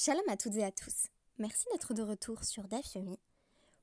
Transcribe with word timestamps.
Shalom 0.00 0.28
à 0.28 0.36
toutes 0.36 0.54
et 0.54 0.62
à 0.62 0.70
tous. 0.70 1.08
Merci 1.38 1.66
d'être 1.72 1.92
de 1.92 2.02
retour 2.02 2.44
sur 2.44 2.68
DAF 2.68 2.94
Yomi 2.94 3.18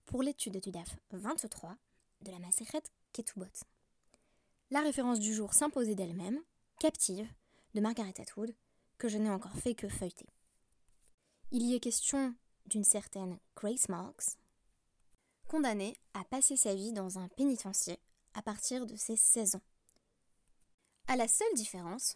pour 0.06 0.24
l'étude 0.24 0.62
du 0.62 0.72
DAF 0.72 0.96
23 1.12 1.76
de 2.22 2.32
la 2.32 2.40
Maseret 2.40 2.84
Ketubot. 3.12 3.44
La 4.71 4.79
référence 4.79 5.20
du 5.20 5.33
jour 5.33 5.54
s'imposait 5.54 5.93
d'elle-même, 5.93 6.39
Captive, 6.79 7.28
de 7.73 7.81
Margaret 7.81 8.13
Atwood, 8.17 8.55
que 8.97 9.09
je 9.09 9.17
n'ai 9.17 9.29
encore 9.29 9.57
fait 9.57 9.75
que 9.75 9.89
feuilleter. 9.89 10.29
Il 11.52 11.64
y 11.64 11.75
est 11.75 11.82
question 11.82 12.34
d'une 12.68 12.86
certaine 12.86 13.38
Grace 13.57 13.89
Marks, 13.89 14.38
condamnée 15.50 15.97
à 16.13 16.23
passer 16.23 16.55
sa 16.55 16.73
vie 16.75 16.93
dans 16.93 17.20
un 17.20 17.27
pénitencier 17.27 18.00
à 18.36 18.41
partir 18.41 18.86
de 18.86 18.95
ses 18.95 19.18
16 19.18 19.55
ans. 19.55 19.63
À 21.09 21.18
la 21.18 21.27
seule 21.27 21.55
différence 21.55 22.16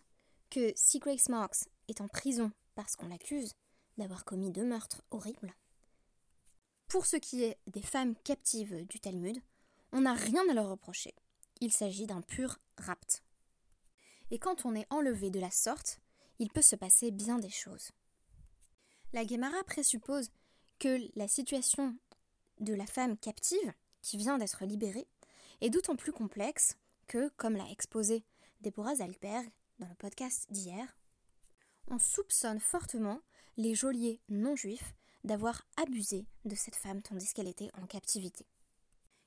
que 0.50 0.71
si 0.77 1.00
Grace 1.00 1.27
Marks 1.27 1.68
est 1.89 2.00
en 2.00 2.07
prison 2.07 2.54
parce 2.75 2.95
qu'on 2.95 3.09
l'accuse 3.09 3.55
d'avoir 4.00 4.25
commis 4.25 4.52
deux 4.52 4.66
meurtres 4.66 5.04
horribles. 5.11 5.54
Pour 6.87 7.05
ce 7.05 7.18
qui 7.18 7.43
est 7.43 7.60
des 7.68 7.83
femmes 7.83 8.15
captives 8.24 8.87
du 8.87 9.00
Talmud, 9.00 9.39
on 9.91 10.01
n'a 10.01 10.14
rien 10.14 10.50
à 10.50 10.54
leur 10.54 10.69
reprocher. 10.69 11.14
Il 11.61 11.71
s'agit 11.71 12.07
d'un 12.07 12.21
pur 12.21 12.57
rapt. 12.77 13.24
Et 14.32 14.39
quand 14.39 14.65
on 14.65 14.74
est 14.75 14.88
enlevé 14.89 15.29
de 15.29 15.39
la 15.39 15.51
sorte, 15.51 16.00
il 16.39 16.50
peut 16.50 16.61
se 16.61 16.75
passer 16.75 17.11
bien 17.11 17.38
des 17.38 17.50
choses. 17.50 17.91
La 19.14 19.25
Guémara 19.25 19.64
présuppose 19.64 20.29
que 20.79 21.00
la 21.16 21.27
situation 21.27 21.96
de 22.60 22.74
la 22.74 22.86
femme 22.86 23.18
captive, 23.18 23.74
qui 24.02 24.18
vient 24.18 24.38
d'être 24.38 24.66
libérée, 24.66 25.07
est 25.61 25.69
d'autant 25.69 25.96
plus 25.96 26.13
complexe 26.13 26.77
que, 27.07 27.29
comme 27.38 27.55
l'a 27.55 27.69
exposé 27.69 28.24
Deborah 28.61 28.96
Zalberg 28.96 29.50
dans 29.79 29.88
le 29.88 29.96
podcast 29.96 30.47
d'hier, 30.52 30.97
on 31.88 31.97
soupçonne 31.97 32.59
fortement 32.59 33.22
les 33.59 33.75
geôliers 33.75 34.22
non 34.30 34.55
juifs 34.55 34.95
d'avoir 35.25 35.67
abusé 35.75 36.25
de 36.45 36.55
cette 36.55 36.77
femme 36.77 37.02
tandis 37.02 37.33
qu'elle 37.33 37.49
était 37.49 37.69
en 37.81 37.85
captivité. 37.85 38.45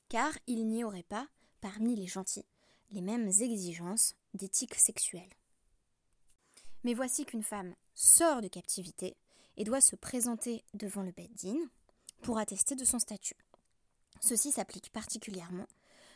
Car 0.08 0.32
il 0.46 0.66
n'y 0.66 0.84
aurait 0.84 1.02
pas, 1.02 1.28
parmi 1.60 1.94
les 1.96 2.06
gentils, 2.06 2.46
les 2.92 3.02
mêmes 3.02 3.28
exigences 3.28 4.14
d'éthique 4.32 4.74
sexuelle. 4.74 5.34
Mais 6.82 6.94
voici 6.94 7.26
qu'une 7.26 7.42
femme 7.42 7.74
sort 7.94 8.40
de 8.40 8.48
captivité 8.48 9.16
et 9.58 9.64
doit 9.64 9.82
se 9.82 9.96
présenter 9.96 10.64
devant 10.72 11.02
le 11.02 11.12
Beddin 11.12 11.68
pour 12.22 12.38
attester 12.38 12.74
de 12.74 12.86
son 12.86 12.98
statut. 12.98 13.36
Ceci 14.22 14.50
s'applique 14.50 14.90
particulièrement 14.92 15.66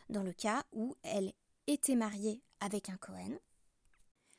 dans 0.09 0.23
le 0.23 0.33
cas 0.33 0.65
où 0.73 0.97
elle 1.03 1.35
était 1.67 1.97
mariée 1.97 2.41
avec 2.61 2.89
un 2.89 2.97
Cohen 2.97 3.39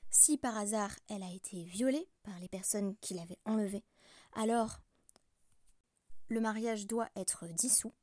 si 0.09 0.38
par 0.38 0.58
hasard 0.58 0.95
elle 1.09 1.23
a 1.23 1.31
été 1.31 1.63
violée 1.63 2.08
par 2.23 2.39
les 2.39 2.47
personnes 2.47 2.95
qui 3.02 3.13
l'avaient 3.13 3.39
enlevée, 3.45 3.83
alors 4.33 4.80
le 6.30 6.41
mariage 6.41 6.88
doit 6.88 7.09
être 7.16 7.47
dissous, 7.47 7.94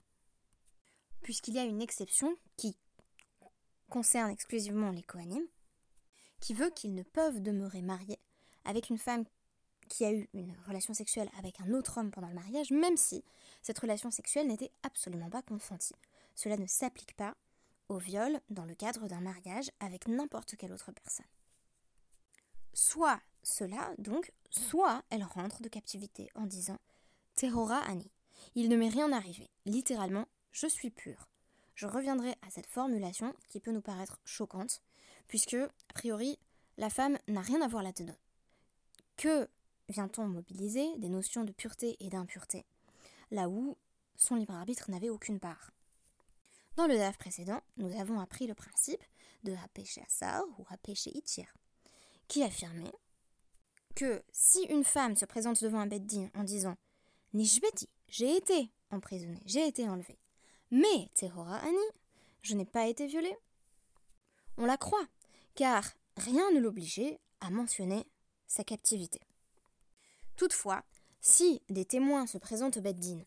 puisqu'il 1.23 1.55
y 1.55 1.59
a 1.59 1.65
une 1.65 1.83
exception 1.83 2.37
qui 2.57 2.77
concerne 3.91 4.31
exclusivement 4.31 4.91
les 4.91 5.03
Kohanim, 5.03 5.45
qui 6.41 6.55
veut 6.55 6.71
qu'ils 6.71 6.95
ne 6.95 7.03
peuvent 7.03 7.41
demeurer 7.41 7.83
mariés 7.83 8.19
avec 8.65 8.91
une 8.91 8.99
femme 8.99 9.25
qui 9.89 10.05
a 10.05 10.13
eu 10.13 10.29
une 10.33 10.57
relation 10.67 10.95
sexuelle 10.95 11.31
avec 11.39 11.61
un 11.61 11.73
autre 11.75 11.99
homme 11.99 12.11
pendant 12.11 12.29
le 12.29 12.35
mariage, 12.35 12.71
même 12.71 12.97
si 12.97 13.23
cette 13.63 13.79
relation 13.79 14.11
sexuelle 14.11 14.47
n'était 14.47 14.73
absolument 14.83 15.31
pas 15.31 15.43
consentie. 15.43 15.95
Cela 16.35 16.57
ne 16.57 16.67
s'applique 16.67 17.15
pas 17.17 17.37
au 17.89 17.99
viol 17.99 18.41
dans 18.49 18.65
le 18.65 18.75
cadre 18.75 19.07
d'un 19.09 19.21
mariage 19.21 19.71
avec 19.81 20.09
n'importe 20.09 20.57
quelle 20.57 20.73
autre 20.73 20.93
personne. 20.93 21.27
Soit 22.75 23.21
cela, 23.45 23.95
donc, 23.99 24.33
soit 24.51 25.05
elle 25.11 25.23
rentre 25.23 25.63
de 25.63 25.69
captivité 25.69 26.29
en 26.35 26.45
disant 26.45 26.79
Terora 27.37 27.79
Ani, 27.79 28.11
il 28.57 28.69
ne 28.69 28.77
m'est 28.77 28.89
rien 28.89 29.13
arrivé. 29.13 29.49
Littéralement, 29.65 30.27
je 30.51 30.67
suis 30.67 30.91
pure. 30.91 31.29
Je 31.77 31.87
reviendrai 31.87 32.35
à 32.43 32.51
cette 32.51 32.67
formulation 32.67 33.33
qui 33.49 33.61
peut 33.61 33.71
nous 33.71 33.81
paraître 33.81 34.21
choquante, 34.25 34.83
puisque, 35.29 35.55
a 35.55 35.93
priori, 35.95 36.37
la 36.77 36.91
femme 36.91 37.17
n'a 37.29 37.43
rien 37.43 37.63
à 37.63 37.69
voir 37.69 37.85
là-dedans. 37.85 38.17
Que 39.17 39.49
vient-on 39.89 40.27
mobiliser 40.27 40.99
des 40.99 41.09
notions 41.09 41.45
de 41.45 41.53
pureté 41.53 41.97
et 42.01 42.11
d'impureté, 42.11 42.65
là 43.31 43.49
où 43.49 43.77
son 44.17 44.35
libre 44.35 44.55
arbitre 44.55 44.91
n'avait 44.91 45.11
aucune 45.11 45.39
part? 45.39 45.71
Dans 46.75 46.89
le 46.89 46.97
DAF 46.97 47.19
précédent, 47.19 47.61
nous 47.77 47.97
avons 48.01 48.19
appris 48.19 48.49
le 48.49 48.55
principe 48.55 49.05
de 49.45 49.53
Hapeshe 49.53 49.99
Asar 49.99 50.43
ou 50.59 50.65
Hapeshe 50.71 51.07
Itir 51.07 51.55
qui 52.29 52.43
affirmait 52.43 52.93
que 53.95 54.23
si 54.33 54.63
une 54.65 54.85
femme 54.85 55.17
se 55.17 55.25
présente 55.25 55.63
devant 55.63 55.81
un 55.81 55.87
beddin 55.87 56.29
en 56.35 56.43
disant 56.43 56.77
Nishbeti, 57.33 57.89
j'ai 58.09 58.37
été 58.37 58.71
emprisonnée, 58.91 59.43
j'ai 59.47 59.67
été 59.67 59.89
enlevée, 59.89 60.19
mais 60.71 61.11
Terora 61.15 61.57
Ani, 61.59 61.77
je 62.43 62.55
n'ai 62.55 62.65
pas 62.65 62.87
été 62.87 63.07
violée, 63.07 63.37
on 64.57 64.67
la 64.67 64.77
croit, 64.77 65.07
car 65.55 65.85
rien 66.17 66.51
ne 66.53 66.61
l'obligeait 66.61 67.21
à 67.41 67.51
mentionner 67.51 68.07
sa 68.47 68.65
captivité. 68.65 69.21
Toutefois, 70.37 70.85
si 71.21 71.63
des 71.69 71.85
témoins 71.85 72.27
se 72.27 72.39
présentent 72.39 72.77
au 72.77 72.81
beddin 72.81 73.21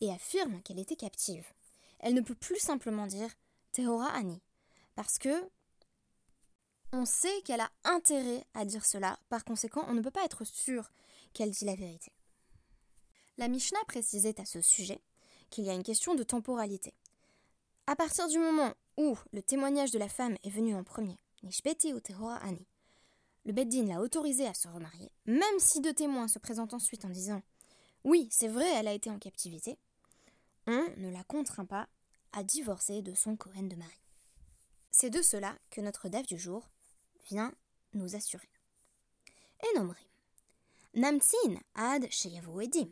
et 0.00 0.10
affirment 0.10 0.62
qu'elle 0.62 0.78
était 0.78 0.96
captive, 0.96 1.46
elle 1.98 2.14
ne 2.14 2.20
peut 2.20 2.34
plus 2.34 2.58
simplement 2.58 3.06
dire 3.06 3.30
Terora 3.72 4.08
Ani, 4.08 4.40
parce 4.94 5.18
que 5.18 5.48
on 6.92 7.04
sait 7.04 7.42
qu'elle 7.44 7.60
a 7.60 7.70
intérêt 7.84 8.44
à 8.54 8.64
dire 8.64 8.84
cela, 8.84 9.18
par 9.28 9.44
conséquent, 9.44 9.84
on 9.88 9.94
ne 9.94 10.02
peut 10.02 10.10
pas 10.10 10.24
être 10.24 10.44
sûr 10.44 10.90
qu'elle 11.32 11.50
dit 11.50 11.64
la 11.64 11.74
vérité. 11.74 12.12
La 13.38 13.48
Mishnah 13.48 13.84
précisait 13.86 14.40
à 14.40 14.44
ce 14.44 14.60
sujet 14.60 15.00
qu'il 15.50 15.64
y 15.64 15.70
a 15.70 15.74
une 15.74 15.82
question 15.82 16.14
de 16.14 16.22
temporalité. 16.22 16.94
À 17.86 17.94
partir 17.94 18.28
du 18.28 18.38
moment 18.38 18.72
où 18.96 19.16
le 19.32 19.42
témoignage 19.42 19.90
de 19.90 19.98
la 19.98 20.08
femme 20.08 20.36
est 20.42 20.50
venu 20.50 20.74
en 20.74 20.84
premier, 20.84 21.18
le 23.44 23.52
Beddin 23.52 23.86
l'a 23.86 24.00
autorisé 24.00 24.46
à 24.46 24.54
se 24.54 24.68
remarier, 24.68 25.12
même 25.26 25.58
si 25.58 25.80
deux 25.80 25.92
témoins 25.92 26.28
se 26.28 26.38
présentent 26.38 26.74
ensuite 26.74 27.04
en 27.04 27.10
disant 27.10 27.42
Oui, 28.04 28.26
c'est 28.30 28.48
vrai, 28.48 28.68
elle 28.74 28.88
a 28.88 28.92
été 28.92 29.10
en 29.10 29.18
captivité, 29.18 29.78
on 30.66 30.84
ne 30.96 31.10
la 31.10 31.22
contraint 31.24 31.66
pas 31.66 31.88
à 32.32 32.42
divorcer 32.42 33.02
de 33.02 33.14
son 33.14 33.36
Cohen 33.36 33.64
de 33.64 33.76
mari. 33.76 34.00
C'est 34.90 35.10
de 35.10 35.22
cela 35.22 35.56
que 35.70 35.80
notre 35.80 36.08
DAF 36.08 36.26
du 36.26 36.38
jour 36.38 36.68
vient 37.26 37.52
nous 37.94 38.16
assurer. 38.16 38.48
Et 39.62 39.78
nomrim. 39.78 39.96
Namtsin 40.94 41.60
ad 41.74 42.10
sheyavu 42.10 42.62
edim. 42.62 42.88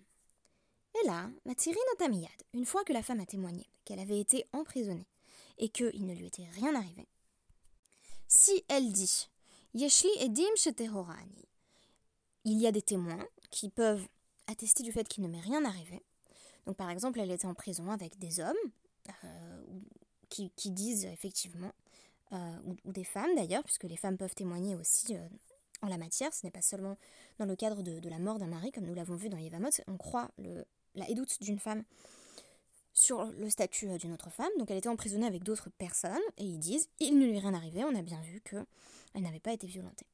Et 0.94 1.06
là, 1.06 1.30
Matirin 1.44 1.76
otamiyad, 1.94 2.30
une 2.52 2.66
fois 2.66 2.84
que 2.84 2.92
la 2.92 3.02
femme 3.02 3.20
a 3.20 3.26
témoigné 3.26 3.66
qu'elle 3.84 3.98
avait 3.98 4.20
été 4.20 4.46
emprisonnée 4.52 5.08
et 5.58 5.68
qu'il 5.68 6.06
ne 6.06 6.14
lui 6.14 6.26
était 6.26 6.48
rien 6.52 6.74
arrivé, 6.74 7.08
si 8.28 8.64
elle 8.68 8.92
dit 8.92 9.28
Yeshli 9.74 10.10
edim 10.20 10.54
sheterorani, 10.56 11.48
il 12.44 12.58
y 12.58 12.66
a 12.66 12.72
des 12.72 12.82
témoins 12.82 13.26
qui 13.50 13.70
peuvent 13.70 14.06
attester 14.46 14.82
du 14.82 14.92
fait 14.92 15.08
qu'il 15.08 15.24
ne 15.24 15.28
m'est 15.28 15.40
rien 15.40 15.64
arrivé. 15.64 16.02
Donc 16.66 16.76
par 16.76 16.90
exemple, 16.90 17.20
elle 17.20 17.30
était 17.30 17.46
en 17.46 17.54
prison 17.54 17.90
avec 17.90 18.18
des 18.18 18.40
hommes 18.40 18.54
euh, 19.24 19.62
qui, 20.28 20.70
disent 20.70 21.04
effectivement 21.04 21.72
euh, 22.34 22.58
ou, 22.84 22.92
des 22.92 23.04
femmes 23.04 23.34
d'ailleurs, 23.36 23.62
puisque 23.62 23.84
les 23.84 23.96
femmes 23.96 24.16
peuvent 24.16 24.34
témoigner 24.34 24.74
aussi 24.74 25.16
euh, 25.16 25.28
en 25.82 25.88
la 25.88 25.98
matière. 25.98 26.32
Ce 26.34 26.44
n'est 26.44 26.50
pas 26.50 26.62
seulement 26.62 26.96
dans 27.38 27.46
le 27.46 27.56
cadre 27.56 27.82
de, 27.82 28.08
la 28.08 28.18
mort 28.18 28.38
d'un 28.38 28.46
mari, 28.46 28.72
comme 28.72 28.84
nous 28.84 28.94
l'avons 28.94 29.16
vu 29.16 29.28
dans 29.28 29.38
Yevamot. 29.38 29.70
On 29.86 29.96
croit 29.96 30.30
la 30.94 31.08
édoute 31.08 31.40
d'une 31.40 31.58
femme 31.58 31.84
sur 32.92 33.24
le 33.24 33.50
statut 33.50 33.88
euh, 33.88 33.98
d'une 33.98 34.12
autre 34.12 34.30
femme. 34.30 34.50
Donc 34.58 34.70
elle 34.70 34.78
était 34.78 34.88
emprisonnée 34.88 35.26
avec 35.26 35.42
d'autres 35.42 35.70
personnes 35.70 36.18
et 36.38 36.44
ils 36.44 36.58
disent 36.58 36.88
il 37.00 37.18
ne 37.18 37.26
lui 37.26 37.36
est 37.36 37.40
rien 37.40 37.54
arrivé. 37.54 37.84
On 37.84 37.94
a 37.94 38.02
bien 38.02 38.20
vu 38.22 38.40
que 38.40 38.56
elle 39.14 39.22
n'avait 39.22 39.40
pas 39.40 39.52
été 39.52 39.66
violentée. 39.66 40.06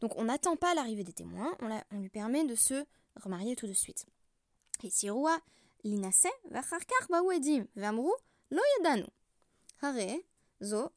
Donc 0.00 0.16
on 0.16 0.24
n'attend 0.24 0.56
pas 0.56 0.74
l'arrivée 0.74 1.04
des 1.04 1.12
témoins. 1.12 1.56
On, 1.60 1.98
lui 1.98 2.08
permet 2.08 2.44
de 2.44 2.54
se 2.54 2.84
remarier 3.22 3.54
tout 3.56 3.66
de 3.66 3.72
suite. 3.72 4.06
Et 4.82 4.90
si. 4.90 5.08
Hare 9.80 10.20
zo. 10.60 10.90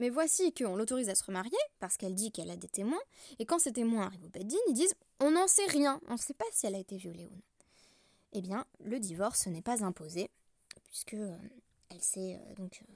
Mais 0.00 0.08
voici 0.08 0.52
qu'on 0.54 0.76
l'autorise 0.76 1.10
à 1.10 1.14
se 1.14 1.22
remarier, 1.22 1.58
parce 1.78 1.98
qu'elle 1.98 2.14
dit 2.14 2.32
qu'elle 2.32 2.50
a 2.50 2.56
des 2.56 2.68
témoins, 2.68 3.00
et 3.38 3.44
quand 3.44 3.58
ces 3.58 3.72
témoins 3.72 4.06
arrivent 4.06 4.24
au 4.24 4.30
Beddin, 4.30 4.56
ils 4.68 4.74
disent 4.74 4.94
on 5.20 5.30
n'en 5.30 5.46
sait 5.46 5.66
rien, 5.66 6.00
on 6.08 6.14
ne 6.14 6.18
sait 6.18 6.34
pas 6.34 6.46
si 6.52 6.66
elle 6.66 6.74
a 6.74 6.78
été 6.78 6.96
violée 6.96 7.26
ou 7.26 7.34
non. 7.34 7.42
Eh 8.32 8.40
bien, 8.40 8.64
le 8.82 8.98
divorce 8.98 9.46
n'est 9.46 9.60
pas 9.60 9.84
imposé, 9.84 10.30
puisque 10.86 11.14
euh, 11.14 11.36
elle 11.90 12.00
s'est 12.00 12.40
euh, 12.40 12.54
donc 12.54 12.82
euh, 12.82 12.92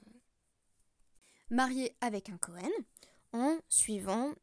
mariée 1.51 1.95
avec 2.01 2.29
un 2.29 2.37
Cohen 2.37 2.71
en 3.33 3.57
suivant 3.69 4.33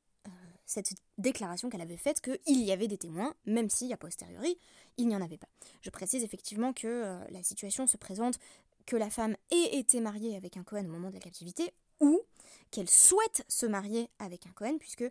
cette 0.65 0.94
déclaration 1.19 1.69
qu'elle 1.69 1.81
avait 1.81 1.97
faite 1.97 2.20
qu'il 2.20 2.62
y 2.62 2.73
avait 2.73 2.87
des 2.87 2.97
témoins, 2.97 3.35
même 3.44 3.69
si, 3.69 3.93
a 3.93 3.97
posteriori, 3.97 4.56
il 4.97 5.08
n'y 5.08 5.17
en 5.17 5.20
avait 5.20 5.37
pas. 5.37 5.49
Je 5.82 5.91
précise 5.91 6.23
effectivement 6.23 6.73
que 6.73 7.19
la 7.31 7.43
situation 7.43 7.87
se 7.87 7.97
présente 7.97 8.38
que 8.87 8.97
la 8.97 9.11
femme 9.11 9.37
ait 9.50 9.76
été 9.76 10.00
mariée 10.00 10.37
avec 10.37 10.56
un 10.56 10.62
Cohen 10.62 10.85
au 10.85 10.88
moment 10.88 11.08
de 11.08 11.15
la 11.15 11.20
captivité, 11.20 11.75
qu'elle 12.72 12.90
souhaite 12.90 13.44
se 13.48 13.66
marier 13.66 14.10
avec 14.19 14.46
un 14.46 14.50
Cohen, 14.50 14.78
puisque 14.78 15.04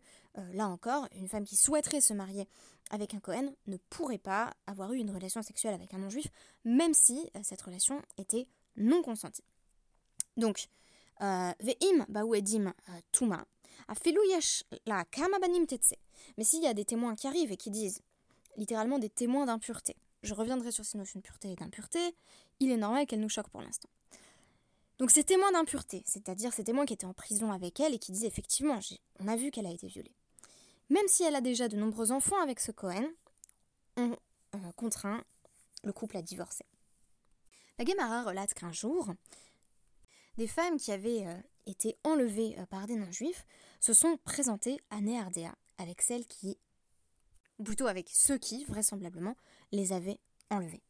là 0.54 0.68
encore, 0.68 1.08
une 1.16 1.30
femme 1.30 1.46
qui 1.46 1.56
souhaiterait 1.56 2.02
se 2.02 2.14
marier 2.14 2.50
avec 2.90 3.14
un 3.14 3.20
Cohen 3.20 3.54
ne 3.68 3.78
pourrait 3.90 4.18
pas 4.18 4.52
avoir 4.68 4.92
eu 4.92 4.98
une 4.98 5.12
relation 5.12 5.42
sexuelle 5.42 5.74
avec 5.74 5.94
un 5.94 6.00
non-juif, 6.00 6.28
même 6.66 6.94
si 6.94 7.30
cette 7.44 7.62
relation 7.62 8.02
était 8.18 8.48
non 8.76 9.02
consentie. 9.02 9.44
Donc, 10.36 10.68
Ve'im 11.20 12.06
ba'uedim 12.10 12.74
tuma, 13.12 13.46
la 14.86 15.06
kama 15.06 15.40
banim 15.40 15.66
Mais 16.38 16.44
s'il 16.44 16.64
y 16.64 16.68
a 16.68 16.74
des 16.74 16.86
témoins 16.86 17.16
qui 17.16 17.28
arrivent 17.28 17.52
et 17.52 17.58
qui 17.58 17.70
disent 17.70 18.02
littéralement 18.58 18.98
des 18.98 19.10
témoins 19.10 19.46
d'impureté, 19.46 19.96
je 20.24 20.34
reviendrai 20.34 20.72
sur 20.72 20.84
ces 20.84 20.98
notions 20.98 21.20
de 21.20 21.24
pureté 21.24 21.52
et 21.52 21.56
d'impureté, 21.56 22.16
il 22.60 22.72
est 22.72 22.78
normal 22.78 23.06
qu'elles 23.06 23.20
nous 23.20 23.30
choquent 23.30 23.50
pour 23.50 23.62
l'instant. 23.62 23.90
Donc 25.02 25.10
ces 25.10 25.24
témoins 25.24 25.52
d'impureté, 25.52 26.04
c'est-à-dire 26.06 26.54
ces 26.54 26.64
témoins 26.64 26.86
qui 26.86 26.94
étaient 26.94 27.08
en 27.08 27.14
prison 27.16 27.52
avec 27.52 27.80
elle 27.80 27.96
et 27.96 27.98
qui 27.98 28.12
disent 28.12 28.24
effectivement, 28.24 28.80
on 29.20 29.28
a 29.28 29.36
vu 29.36 29.50
qu'elle 29.50 29.66
a 29.66 29.72
été 29.72 29.88
violée. 29.88 30.14
Même 30.92 31.08
si 31.08 31.24
elle 31.24 31.36
a 31.36 31.42
déjà 31.42 31.68
de 31.68 31.76
nombreux 31.76 32.12
enfants 32.12 32.40
avec 32.40 32.60
ce 32.60 32.72
Cohen, 32.72 33.10
on 33.98 34.16
contraint 34.76 35.24
le 35.84 35.92
couple 35.92 36.18
à 36.18 36.22
divorcer. 36.22 36.66
La 37.80 37.86
Gemara 37.86 38.22
relate 38.26 38.54
qu'un 38.54 38.72
jour, 38.72 39.12
des 40.38 40.46
femmes 40.46 40.78
qui 40.78 40.92
avaient 40.92 41.26
euh, 41.26 41.42
été 41.66 41.98
enlevées 42.04 42.56
euh, 42.60 42.68
par 42.68 42.86
des 42.86 42.96
non-juifs 42.96 43.48
se 43.80 43.94
sont 43.94 44.18
présentées 44.18 44.80
à 44.92 45.02
Néardéa 45.02 45.56
avec 45.80 46.04
celles 46.04 46.28
qui, 46.28 46.60
ou 47.58 47.64
plutôt 47.64 47.88
avec 47.88 48.08
ceux 48.08 48.38
qui, 48.38 48.66
vraisemblablement, 48.66 49.36
les 49.72 49.94
avaient 49.94 50.20
enlevées. 50.52 50.84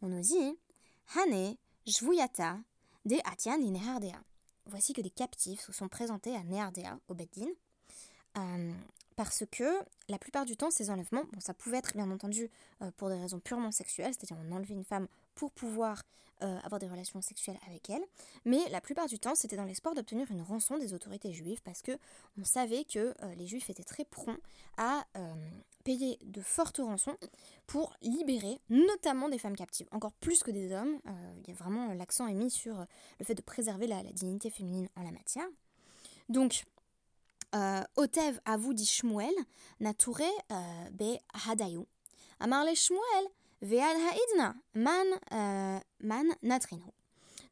On 0.00 0.06
nous 0.06 0.20
dit 0.20 0.56
Hane, 1.16 1.56
Jvuyata, 1.86 2.60
de 3.08 3.16
Atian 3.24 3.58
Néardéa. 3.58 4.22
Voici 4.66 4.92
que 4.92 5.00
des 5.00 5.10
captifs 5.10 5.60
se 5.62 5.72
sont 5.72 5.88
présentés 5.88 6.36
à 6.36 6.42
Néardéa, 6.44 6.98
au 7.08 7.14
Beddin, 7.14 7.48
euh, 8.36 8.72
parce 9.16 9.44
que 9.50 9.80
la 10.08 10.18
plupart 10.18 10.44
du 10.44 10.56
temps, 10.56 10.70
ces 10.70 10.90
enlèvements, 10.90 11.24
ça 11.40 11.54
pouvait 11.54 11.78
être 11.78 11.94
bien 11.94 12.10
entendu 12.10 12.50
pour 12.96 13.08
des 13.08 13.18
raisons 13.18 13.40
purement 13.40 13.72
sexuelles, 13.72 14.12
c'est-à-dire 14.16 14.36
on 14.46 14.54
enlevait 14.54 14.74
une 14.74 14.84
femme 14.84 15.08
pour 15.34 15.50
pouvoir 15.50 16.02
euh, 16.40 16.56
avoir 16.62 16.78
des 16.78 16.86
relations 16.86 17.20
sexuelles 17.20 17.58
avec 17.66 17.90
elle. 17.90 18.02
Mais 18.44 18.60
la 18.70 18.80
plupart 18.80 19.06
du 19.06 19.18
temps, 19.18 19.34
c'était 19.34 19.56
dans 19.56 19.64
l'espoir 19.64 19.96
d'obtenir 19.96 20.30
une 20.30 20.40
rançon 20.40 20.78
des 20.78 20.94
autorités 20.94 21.32
juives 21.32 21.60
parce 21.64 21.82
que 21.82 21.98
on 22.40 22.44
savait 22.44 22.84
que 22.84 23.12
euh, 23.24 23.34
les 23.34 23.48
juifs 23.48 23.68
étaient 23.70 23.82
très 23.82 24.04
prompts 24.04 24.38
à 24.76 25.04
euh, 25.16 25.34
de 25.96 26.40
fortes 26.40 26.78
rançons 26.78 27.16
pour 27.66 27.94
libérer 28.02 28.60
notamment 28.68 29.28
des 29.28 29.38
femmes 29.38 29.56
captives, 29.56 29.88
encore 29.90 30.12
plus 30.12 30.42
que 30.42 30.50
des 30.50 30.72
hommes. 30.72 31.00
Il 31.42 31.48
y 31.48 31.52
a 31.52 31.54
vraiment 31.54 31.92
l'accent 31.94 32.26
est 32.26 32.34
mis 32.34 32.50
sur 32.50 32.84
le 33.18 33.24
fait 33.24 33.34
de 33.34 33.42
préserver 33.42 33.86
la, 33.86 34.02
dignité 34.02 34.50
féminine 34.50 34.88
en 34.96 35.02
la 35.02 35.10
matière. 35.10 35.46
Donc, 36.28 36.64
Otev 37.96 38.40
vous 38.58 38.74
dit 38.74 38.86
Shmuel, 38.86 39.34
Nature 39.80 40.20
be 40.92 41.18
Hadayu. 41.46 41.84
Amarle 42.40 42.74
Shmuel, 42.74 43.28
man, 44.74 45.06
euh, 45.32 45.78
man 46.00 46.26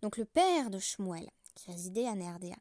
Donc 0.03 0.17
le 0.17 0.25
père 0.25 0.71
de 0.71 0.79
Shmuel, 0.79 1.29
qui 1.55 1.71
résidait 1.71 2.07
à 2.07 2.15
Néardéa, 2.15 2.57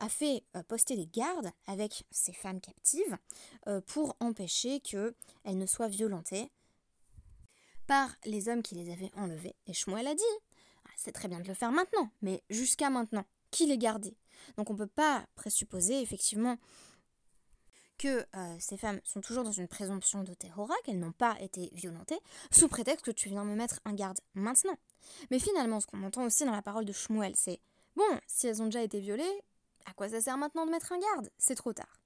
a 0.00 0.08
fait 0.08 0.44
euh, 0.56 0.62
poster 0.62 0.96
des 0.96 1.06
gardes 1.06 1.50
avec 1.66 2.04
ces 2.10 2.32
femmes 2.32 2.60
captives 2.60 3.18
euh, 3.66 3.80
pour 3.80 4.16
empêcher 4.20 4.80
qu'elles 4.80 5.14
ne 5.44 5.66
soient 5.66 5.88
violentées 5.88 6.50
par 7.86 8.14
les 8.24 8.48
hommes 8.48 8.62
qui 8.62 8.74
les 8.74 8.92
avaient 8.92 9.12
enlevées. 9.16 9.56
Et 9.66 9.72
Shmuel 9.72 10.06
a 10.06 10.14
dit 10.14 10.22
ah, 10.84 10.90
c'est 10.96 11.12
très 11.12 11.28
bien 11.28 11.40
de 11.40 11.48
le 11.48 11.54
faire 11.54 11.72
maintenant, 11.72 12.10
mais 12.22 12.42
jusqu'à 12.50 12.90
maintenant, 12.90 13.24
qui 13.50 13.66
les 13.66 13.78
gardait? 13.78 14.16
Donc 14.56 14.70
on 14.70 14.74
ne 14.74 14.78
peut 14.78 14.86
pas 14.86 15.26
présupposer 15.34 16.00
effectivement 16.00 16.58
que 17.98 18.24
euh, 18.36 18.56
ces 18.60 18.76
femmes 18.76 19.00
sont 19.04 19.20
toujours 19.20 19.42
dans 19.42 19.52
une 19.52 19.66
présomption 19.66 20.22
de 20.22 20.32
terrora, 20.32 20.74
qu'elles 20.84 21.00
n'ont 21.00 21.12
pas 21.12 21.36
été 21.40 21.70
violentées, 21.72 22.20
sous 22.52 22.68
prétexte 22.68 23.04
que 23.04 23.10
tu 23.10 23.28
viens 23.28 23.44
me 23.44 23.56
mettre 23.56 23.80
un 23.84 23.92
garde 23.92 24.20
maintenant. 24.34 24.76
Mais 25.30 25.40
finalement, 25.40 25.80
ce 25.80 25.86
qu'on 25.86 26.04
entend 26.04 26.24
aussi 26.24 26.44
dans 26.44 26.52
la 26.52 26.62
parole 26.62 26.84
de 26.84 26.92
Shmuel, 26.92 27.34
c'est 27.34 27.60
Bon, 27.96 28.20
si 28.28 28.46
elles 28.46 28.62
ont 28.62 28.66
déjà 28.66 28.84
été 28.84 29.00
violées, 29.00 29.42
à 29.88 29.92
quoi 29.94 30.08
ça 30.08 30.20
sert 30.20 30.36
maintenant 30.36 30.66
de 30.66 30.70
mettre 30.70 30.92
un 30.92 30.98
garde? 30.98 31.30
C'est 31.38 31.54
trop 31.54 31.72
tard. 31.72 32.00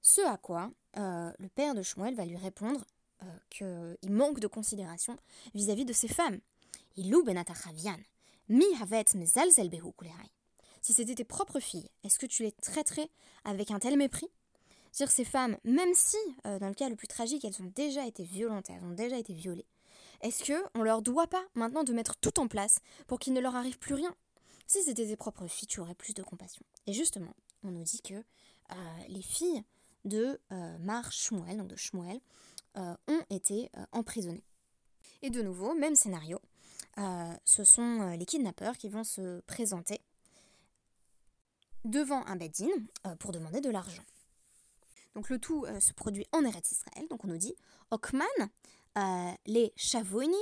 Ce 0.00 0.20
à 0.22 0.36
quoi 0.36 0.70
euh, 0.96 1.30
le 1.38 1.48
père 1.48 1.74
de 1.74 1.82
Shmuel 1.82 2.14
va 2.14 2.24
lui 2.24 2.36
répondre 2.36 2.84
euh, 3.22 3.26
qu'il 3.50 4.12
manque 4.12 4.40
de 4.40 4.46
considération 4.46 5.16
vis-à-vis 5.54 5.84
de 5.84 5.92
ces 5.92 6.08
femmes. 6.08 6.40
Ilou 6.96 7.22
benatachavian, 7.22 7.98
mi 8.48 8.66
havet 8.80 9.04
Si 10.80 10.92
c'était 10.92 11.14
tes 11.14 11.24
propres 11.24 11.60
filles, 11.60 11.88
est-ce 12.02 12.18
que 12.18 12.26
tu 12.26 12.42
les 12.42 12.52
traiterais 12.52 13.08
avec 13.44 13.70
un 13.70 13.78
tel 13.78 13.96
mépris? 13.96 14.28
Sur 14.90 15.10
ces 15.10 15.24
femmes, 15.24 15.56
même 15.64 15.94
si, 15.94 16.18
euh, 16.46 16.58
dans 16.58 16.68
le 16.68 16.74
cas 16.74 16.88
le 16.88 16.96
plus 16.96 17.08
tragique, 17.08 17.44
elles 17.44 17.62
ont 17.62 17.72
déjà 17.74 18.06
été 18.06 18.24
violentes, 18.24 18.68
elles 18.68 18.84
ont 18.84 18.90
déjà 18.90 19.16
été 19.16 19.32
violées, 19.32 19.66
est-ce 20.20 20.44
que 20.44 20.64
on 20.74 20.82
leur 20.82 21.02
doit 21.02 21.26
pas 21.26 21.44
maintenant 21.54 21.84
de 21.84 21.92
mettre 21.92 22.16
tout 22.16 22.38
en 22.38 22.48
place 22.48 22.78
pour 23.06 23.18
qu'il 23.18 23.32
ne 23.32 23.40
leur 23.40 23.56
arrive 23.56 23.78
plus 23.78 23.94
rien? 23.94 24.14
Si 24.66 24.82
c'était 24.82 25.06
tes 25.06 25.16
propres 25.16 25.46
filles, 25.46 25.68
tu 25.68 25.80
aurais 25.80 25.94
plus 25.94 26.14
de 26.14 26.22
compassion. 26.22 26.64
Et 26.86 26.92
justement, 26.92 27.34
on 27.62 27.70
nous 27.70 27.82
dit 27.82 28.00
que 28.02 28.14
euh, 28.14 28.74
les 29.08 29.22
filles 29.22 29.62
de 30.04 30.40
euh, 30.50 30.78
Mar 30.78 31.12
Shmuel, 31.12 31.56
donc 31.56 31.68
de 31.68 31.76
Shmuel, 31.76 32.20
ont 32.74 33.22
été 33.28 33.70
emprisonnées. 33.92 34.46
Et 35.20 35.28
de 35.28 35.42
nouveau, 35.42 35.74
même 35.74 35.94
scénario, 35.94 36.40
ce 37.44 37.64
sont 37.64 38.16
les 38.18 38.24
kidnappeurs 38.24 38.78
qui 38.78 38.88
vont 38.88 39.04
se 39.04 39.40
présenter 39.40 40.00
devant 41.84 42.24
un 42.24 42.36
beddin 42.36 42.70
pour 43.18 43.30
demander 43.32 43.60
de 43.60 43.68
l'argent. 43.68 44.02
Donc 45.14 45.28
le 45.28 45.38
tout 45.38 45.64
euh, 45.66 45.80
se 45.80 45.92
produit 45.92 46.26
en 46.32 46.44
Eretz 46.44 46.72
Israël. 46.72 47.06
Donc 47.08 47.24
on 47.24 47.28
nous 47.28 47.36
dit 47.36 47.54
Okman, 47.90 48.24
euh, 48.98 49.30
les 49.46 49.72
Chavoni, 49.76 50.34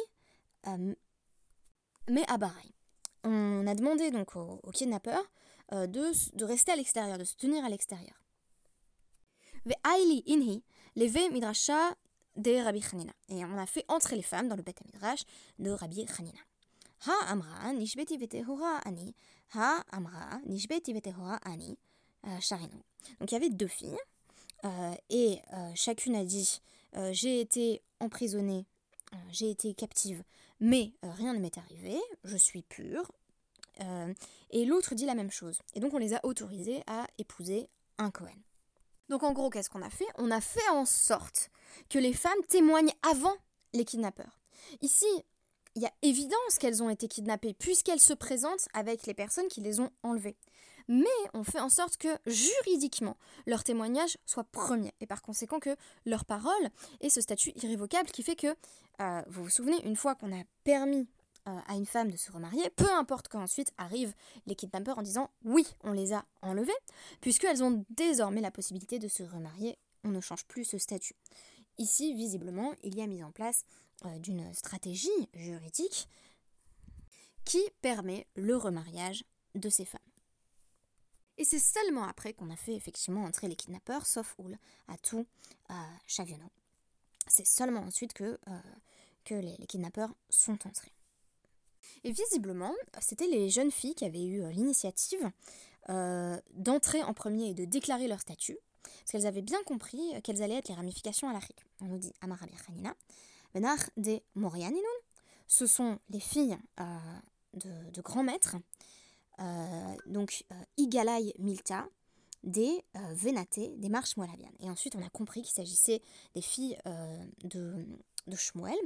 euh, 0.67 0.95
mais 2.09 2.25
à. 2.29 2.39
On 3.23 3.67
a 3.67 3.75
demandé 3.75 4.11
donc 4.11 4.35
aux, 4.37 4.71
kidnappeurs 4.73 5.31
de, 5.73 6.37
de, 6.37 6.45
rester 6.45 6.73
à 6.73 6.77
l'extérieur, 6.77 7.19
de 7.19 7.25
se 7.25 7.37
tenir 7.37 7.65
à 7.65 7.69
l'extérieur. 7.69 8.17
Et 9.67 9.77
on 13.45 13.59
a 13.59 13.67
fait 13.67 13.85
entrer 13.89 14.17
les 14.17 14.23
femmes 14.23 14.49
dans 14.49 14.57
le 14.57 14.63
Beth 14.63 14.85
Midrash 14.85 15.25
de 15.59 15.71
Rabbi 15.71 16.07
Hanina. 16.19 16.41
Ha 17.07 17.15
amra 17.29 17.73
nishbeti 17.73 18.19
vetehora 18.19 18.79
ani. 18.85 19.15
Ha 19.55 19.85
amra 19.91 20.41
nishbeti 20.47 20.93
vetehora 20.93 21.37
ani. 21.45 21.79
Sharino. 22.41 22.83
Donc 23.19 23.31
il 23.31 23.35
y 23.35 23.37
avait 23.37 23.51
deux 23.51 23.67
filles. 23.67 23.99
Euh, 24.65 24.95
et 25.09 25.39
euh, 25.55 25.73
chacune 25.75 26.15
a 26.15 26.25
dit 26.25 26.61
euh, 26.97 27.11
j'ai 27.13 27.41
été 27.41 27.83
emprisonnée, 27.99 28.67
j'ai 29.31 29.51
été 29.51 29.75
captive, 29.75 30.23
mais 30.61 30.93
rien 31.03 31.33
ne 31.33 31.39
m'est 31.39 31.57
arrivé, 31.57 31.99
je 32.25 32.37
suis 32.37 32.63
pure. 32.63 33.11
Et 34.51 34.65
l'autre 34.65 34.95
dit 34.95 35.07
la 35.07 35.15
même 35.15 35.31
chose. 35.31 35.61
Et 35.75 35.81
donc 35.81 35.95
on 35.95 35.99
les 35.99 36.15
a 36.15 36.21
autorisées 36.25 36.83
à 36.87 37.07
épouser 37.19 37.69
un 37.99 38.11
Cohen. 38.11 38.37
Donc 39.09 39.23
en 39.23 39.33
gros, 39.33 39.51
qu'est-ce 39.51 39.71
qu'on 39.71 39.83
a 39.83 39.91
fait? 39.91 40.07
On 40.19 40.31
a 40.31 40.41
fait 40.41 40.69
en 40.71 40.85
sorte 40.85 41.51
que 41.89 41.99
les 41.99 42.13
femmes 42.13 42.43
témoignent 42.49 42.93
avant 43.11 43.35
les 43.73 43.85
kidnappeurs. 43.85 44.39
Ici, 44.83 45.07
il 45.75 45.83
y 45.83 45.87
a 45.87 45.93
évidence 46.03 46.59
qu'elles 46.59 46.83
ont 46.83 46.91
été 46.91 47.09
kidnappées 47.09 47.55
puisqu'elles 47.55 48.01
se 48.01 48.13
présentent 48.13 48.69
avec 48.75 49.07
les 49.07 49.15
personnes 49.15 49.49
qui 49.49 49.61
les 49.61 49.81
ont 49.81 49.91
enlevées 50.03 50.37
mais 50.91 51.07
on 51.35 51.45
fait 51.45 51.61
en 51.61 51.69
sorte 51.69 51.97
que 51.97 52.09
juridiquement 52.27 53.17
leur 53.47 53.63
témoignage 53.63 54.19
soit 54.27 54.43
premier 54.43 54.93
et 55.01 55.07
par 55.07 55.23
conséquent 55.23 55.61
que 55.61 55.77
leur 56.05 56.25
parole 56.25 56.69
ait 57.01 57.09
ce 57.09 57.21
statut 57.21 57.53
irrévocable 57.63 58.11
qui 58.11 58.25
fait 58.25 58.35
que, 58.35 58.49
euh, 59.01 59.23
vous 59.29 59.45
vous 59.45 59.51
souvenez, 59.51 59.81
une 59.87 59.95
fois 59.95 60.17
qu'on 60.17 60.37
a 60.37 60.43
permis 60.65 61.07
euh, 61.49 61.59
à 61.67 61.75
une 61.75 61.87
femme 61.87 62.11
de 62.11 62.17
se 62.17 62.31
remarier, 62.31 62.69
peu 62.71 62.91
importe 62.93 63.29
qu'ensuite 63.29 63.73
arrivent 63.79 64.15
les 64.47 64.55
kidnappeurs 64.55 64.99
en 64.99 65.03
disant 65.03 65.31
oui, 65.45 65.67
on 65.83 65.93
les 65.93 66.13
a 66.13 66.25
enlevées, 66.43 66.73
puisqu'elles 67.21 67.63
ont 67.63 67.85
désormais 67.91 68.41
la 68.41 68.51
possibilité 68.51 68.99
de 68.99 69.09
se 69.09 69.23
remarier, 69.23 69.79
on 70.05 70.09
ne 70.09 70.21
change 70.21 70.45
plus 70.47 70.65
ce 70.65 70.79
statut. 70.79 71.15
Ici, 71.79 72.15
visiblement, 72.15 72.75
il 72.83 72.97
y 72.97 73.03
a 73.03 73.07
mis 73.07 73.23
en 73.23 73.31
place 73.31 73.65
euh, 74.05 74.19
d'une 74.19 74.53
stratégie 74.55 75.09
juridique 75.35 76.09
qui 77.45 77.63
permet 77.81 78.27
le 78.35 78.57
remariage 78.57 79.25
de 79.55 79.69
ces 79.69 79.85
femmes. 79.85 80.01
Et 81.39 81.45
c'est 81.45 81.59
seulement 81.59 82.05
après 82.05 82.35
qu'on 82.35 82.51
a 82.51 82.57
fait 82.57 82.75
effectivement 82.75 83.25
entrer 83.25 83.49
les 83.49 83.57
kidnappeurs, 83.57 84.07
sauf 84.07 84.35
Oul, 84.39 84.59
à 84.89 84.99
tout 84.99 85.27
Chaviono. 86.07 86.51
C'est 87.31 87.47
seulement 87.47 87.83
ensuite 87.83 88.13
que, 88.13 88.39
euh, 88.49 88.61
que 89.25 89.35
les, 89.35 89.57
kidnappeurs 89.69 90.13
sont 90.29 90.59
entrés. 90.67 90.93
Et 92.05 92.13
visiblement, 92.13 92.75
c'était 93.01 93.27
les 93.27 93.51
jeunes 93.51 93.71
filles 93.71 93.95
qui 93.95 94.05
avaient 94.05 94.25
eu 94.25 94.43
euh, 94.43 94.51
l'initiative 94.51 95.31
euh, 95.89 96.39
d'entrer 96.55 97.03
en 97.03 97.15
premier 97.15 97.51
et 97.51 97.55
de 97.55 97.65
déclarer 97.65 98.09
leur 98.09 98.21
statut, 98.21 98.59
parce 98.83 99.13
qu'elles 99.13 99.27
avaient 99.27 99.43
bien 99.43 99.63
compris 99.65 100.01
quelles 100.23 100.43
allaient 100.43 100.59
être 100.59 100.69
les 100.69 100.75
ramifications 100.75 101.29
à 101.29 101.33
l'Afrique. 101.33 101.65
On 101.81 101.87
nous 101.87 101.99
dit 101.99 102.13
Amarabi 102.21 102.55
Khanina, 102.67 102.95
Benar 103.55 103.79
de 103.97 104.21
Morianinun, 104.35 104.83
ce 105.49 105.67
sont 105.67 105.99
les 106.11 106.21
filles 106.21 106.57
de, 107.55 107.91
de 107.91 108.01
grands 108.03 108.23
maîtres 108.23 108.57
euh, 109.41 109.97
donc 110.07 110.45
euh, 110.53 110.55
Igalai 110.77 111.35
Milta, 111.39 111.89
des 112.43 112.85
Vénaté, 113.13 113.75
des 113.77 113.89
marches. 113.89 114.15
Et 114.61 114.71
ensuite, 114.71 114.97
on 114.97 115.05
a 115.05 115.11
compris 115.11 115.43
qu'il 115.43 115.53
s'agissait 115.53 116.01
des 116.35 116.41
filles 116.41 116.79
de, 117.45 117.87
de 118.27 118.37
Shmuel. 118.37 118.79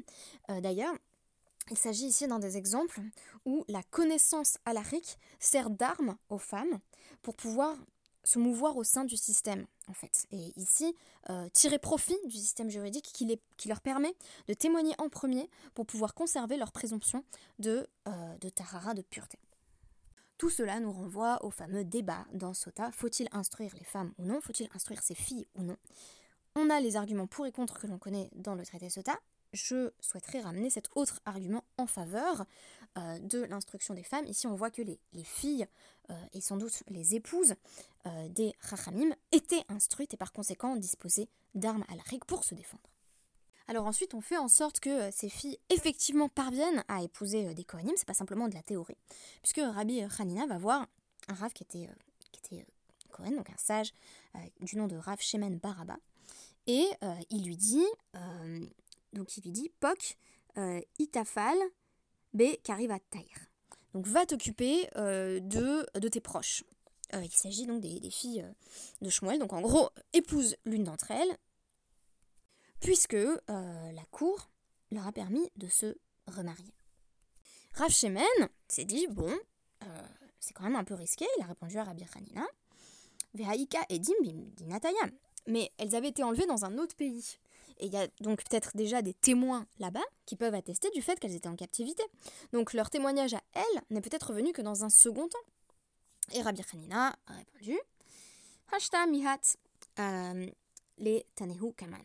D'ailleurs, 0.49 0.93
il 1.71 1.79
s'agit 1.79 2.07
ici 2.07 2.27
d'un 2.27 2.39
des 2.39 2.57
exemples 2.57 3.01
où 3.45 3.65
la 3.69 3.83
connaissance 3.83 4.59
alarique 4.65 5.19
sert 5.41 5.71
d'arme 5.71 6.17
aux 6.29 6.39
femmes 6.39 6.79
pour 7.23 7.35
pouvoir 7.35 7.77
se 8.25 8.39
mouvoir 8.39 8.77
au 8.77 8.85
sein 8.85 9.05
du 9.05 9.17
système, 9.17 9.67
en 9.87 9.93
fait. 9.93 10.27
Et 10.31 10.53
ici, 10.57 10.97
euh, 11.29 11.49
tirer 11.51 11.79
profit 11.79 12.17
du 12.25 12.37
système 12.37 12.71
juridique 12.71 13.05
qui, 13.13 13.69
leur 13.69 13.81
permet 13.81 14.15
de 14.49 14.55
témoigner 14.55 14.95
en 14.99 15.09
premier 15.09 15.49
pour 15.75 15.87
pouvoir 15.87 16.15
conserver 16.15 16.57
leur 16.57 16.73
présomption 16.73 17.23
de, 17.59 17.87
euh, 18.09 18.39
de 18.39 18.49
tahara, 18.49 18.95
de 18.95 19.03
pureté. 19.03 19.39
Tout 20.39 20.51
cela 20.51 20.81
nous 20.81 20.93
renvoie 20.93 21.45
au 21.45 21.51
fameux 21.51 21.85
débat 21.85 22.27
dans 22.33 22.55
Sota. 22.55 22.91
Faut-il 22.93 23.29
instruire 23.33 23.75
les 23.79 23.85
femmes 23.85 24.13
ou 24.19 24.25
non? 24.25 24.41
Faut-il 24.41 24.69
instruire 24.75 25.03
ses 25.03 25.15
filles 25.15 25.47
ou 25.55 25.63
non? 25.63 25.77
On 26.57 26.71
a 26.71 26.81
les 26.81 26.97
arguments 26.97 27.27
pour 27.27 27.47
et 27.47 27.53
contre 27.53 27.79
que 27.79 27.87
l'on 27.87 27.99
connaît 27.99 28.31
dans 28.35 28.55
le 28.55 28.65
traité 28.65 28.91
Sota. 28.91 29.19
Je 29.55 29.93
souhaiterais 30.01 30.41
ramener 30.41 30.69
cet 30.69 30.89
autre 30.97 31.21
argument 31.25 31.63
en 31.79 31.87
faveur 31.87 32.45
euh, 32.99 33.19
de 33.21 33.45
l'instruction 33.45 33.95
des 33.95 34.03
femmes. 34.03 34.27
Ici, 34.27 34.49
on 34.49 34.57
voit 34.57 34.71
que 34.71 34.83
les, 34.83 34.99
les 35.13 35.23
filles 35.23 35.69
euh, 36.11 36.15
et 36.33 36.41
sans 36.41 36.57
doute 36.57 36.83
les 36.89 37.15
épouses 37.15 37.55
euh, 38.07 38.29
des 38.31 38.53
Rachamim 38.59 39.15
étaient 39.31 39.63
instruites 39.69 40.13
et 40.13 40.17
par 40.17 40.33
conséquent 40.33 40.75
disposées 40.75 41.29
d'armes 41.55 41.85
à 41.89 41.95
l'arique 41.95 42.25
pour 42.25 42.43
se 42.43 42.57
défendre. 42.57 42.83
Alors 43.69 43.87
ensuite, 43.87 44.13
on 44.13 44.21
fait 44.21 44.37
en 44.37 44.49
sorte 44.49 44.81
que 44.81 45.09
ces 45.13 45.29
filles 45.29 45.59
effectivement 45.71 46.29
parviennent 46.29 46.85
à 46.89 47.05
épouser 47.05 47.55
des 47.55 47.65
Kohanim, 47.65 47.95
c'est 47.97 48.09
pas 48.09 48.13
simplement 48.13 48.49
de 48.49 48.55
la 48.55 48.63
théorie, 48.63 48.99
puisque 49.41 49.61
Rabbi 49.61 50.03
Hanina 50.19 50.47
va 50.47 50.59
voir 50.59 50.87
un 51.29 51.35
Rav 51.35 51.53
qui 51.53 51.63
était, 51.63 51.89
qui 52.33 52.41
était 52.41 52.67
Kohen, 53.11 53.37
donc 53.37 53.49
un 53.49 53.57
sage 53.57 53.95
du 54.61 54.77
nom 54.77 54.87
de 54.87 54.97
Rav 54.97 55.19
Shemen 55.21 55.59
Baraba, 55.59 55.97
et 56.67 56.87
il 57.31 57.47
lui 57.47 57.57
dit, 57.57 57.87
donc 59.15 59.37
il 59.37 59.45
lui 59.45 59.53
dit, 59.53 59.71
Pok, 59.81 60.17
Itafal, 60.99 61.57
Be 62.35 62.61
Kariva 62.63 62.99
Taïr. 63.11 63.49
Donc 63.95 64.09
va 64.09 64.27
t'occuper 64.27 64.89
euh, 64.97 65.39
de, 65.41 66.09
tes 66.09 66.21
proches. 66.21 66.65
Euh, 67.15 67.23
il 67.23 67.31
s'agit 67.31 67.65
donc 67.65 67.81
des, 67.81 68.11
filles 68.11 68.43
euh, 68.43 68.53
de 69.01 69.09
Shmuel. 69.09 69.39
Donc 69.39 69.53
en 69.53 69.61
gros, 69.61 69.89
épouse 70.13 70.57
l'une 70.65 70.83
d'entre 70.83 71.13
elles, 71.13 71.39
puisque 72.81 73.17
la 73.47 74.05
cour 74.11 74.51
leur 74.91 75.07
a 75.07 75.13
permis 75.13 75.49
de 75.57 75.69
se 75.69 75.97
remarier. 76.27 76.75
Rav 77.73 77.91
Shemen 77.91 78.49
s'est 78.69 78.85
dit, 78.85 79.07
bon, 79.07 79.33
c'est 80.39 80.53
quand 80.53 80.65
même 80.65 80.77
un 80.77 80.85
peu 80.85 80.95
risqué, 80.95 81.25
il 81.39 81.43
a 81.43 81.47
répondu 81.47 81.79
à 81.79 81.85
Rabbi 81.85 82.05
Hanina. 82.15 82.47
Vehaïka 83.33 83.81
et 83.89 83.99
Dim 83.99 84.13
Dinatayam. 84.23 85.11
Mais 85.47 85.73
elles 85.79 85.95
avaient 85.95 86.09
été 86.09 86.23
enlevées 86.23 86.47
dans 86.47 86.65
un 86.65 86.79
autre 86.79 86.95
pays. 86.95 87.39
Et 87.79 87.87
il 87.87 87.93
y 87.93 87.97
a 87.97 88.07
donc 88.21 88.43
peut-être 88.45 88.77
déjà 88.77 89.03
des 89.03 89.15
témoins 89.15 89.67
là-bas 89.79 90.05
qui 90.27 90.37
peuvent 90.37 90.55
attester 90.55 90.91
du 90.91 91.03
fait 91.03 91.19
qu'elles 91.19 91.35
étaient 91.35 91.49
en 91.49 91.57
captivité. 91.57 92.03
Donc 92.53 92.73
leur 92.73 92.91
témoignage 92.91 93.35
à 93.35 93.41
elles 93.55 93.83
n'est 93.91 94.01
peut-être 94.01 94.29
revenu 94.29 94.53
que 94.53 94.63
dans 94.63 94.85
un 94.85 94.91
second 94.91 95.29
temps. 95.29 95.39
Et 96.33 96.43
Rabbi 96.43 96.63
Hanina 96.73 97.17
a 97.27 97.33
répondu 97.33 97.79
Hashta 98.73 99.07
mihat 99.07 99.39
euh, 99.99 100.47
les 100.99 101.27
tanehu 101.35 101.73
kaman. 101.77 102.03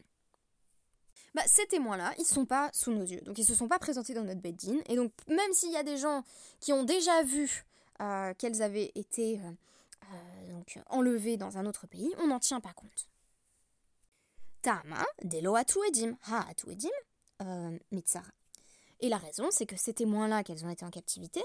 Bah, 1.36 1.44
ces 1.46 1.66
témoins-là, 1.68 2.14
ils 2.18 2.26
sont 2.26 2.46
pas 2.46 2.70
sous 2.74 2.92
nos 2.92 3.04
yeux, 3.04 3.22
donc 3.22 3.38
ils 3.38 3.46
se 3.46 3.54
sont 3.54 3.68
pas 3.68 3.78
présentés 3.78 4.14
dans 4.14 4.24
notre 4.24 4.42
beddin. 4.42 4.80
Et 4.88 4.96
donc 4.96 5.12
même 5.28 5.54
s'il 5.54 5.72
y 5.72 5.78
a 5.78 5.84
des 5.84 5.98
gens 5.98 6.24
qui 6.60 6.74
ont 6.74 6.84
déjà 6.84 7.24
vu 7.24 7.66
euh, 8.02 8.34
qu'elles 8.34 8.62
avaient 8.62 8.92
été 8.96 9.40
euh, 9.40 10.82
enlevées 10.88 11.38
dans 11.38 11.58
un 11.58 11.66
autre 11.66 11.88
pays, 11.88 12.14
on 12.20 12.28
n'en 12.28 12.40
tient 12.40 12.60
pas 12.60 12.74
compte. 12.74 13.08
Tama, 14.62 15.06
Delo 15.24 15.56
Edim, 15.58 16.18
Ha 16.30 16.46
Edim, 16.68 16.90
euh, 17.42 17.78
Mitsara. 17.92 18.28
Et 19.00 19.10
la 19.10 19.18
raison, 19.18 19.48
c'est 19.52 19.66
que 19.66 19.78
ces 19.78 19.94
témoins-là, 19.94 20.44
qu'elles 20.44 20.66
ont 20.66 20.70
été 20.70 20.86
en 20.86 20.90
captivité, 20.90 21.42